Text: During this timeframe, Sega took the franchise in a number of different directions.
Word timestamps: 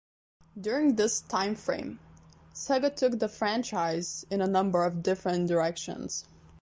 During 0.59 0.95
this 0.95 1.21
timeframe, 1.21 1.99
Sega 2.55 2.95
took 2.95 3.19
the 3.19 3.29
franchise 3.29 4.25
in 4.31 4.41
a 4.41 4.47
number 4.47 4.83
of 4.83 5.03
different 5.03 5.47
directions. 5.47 6.25